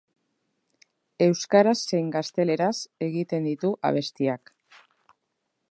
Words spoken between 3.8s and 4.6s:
abestiak.